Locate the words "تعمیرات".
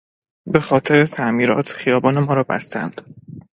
1.05-1.67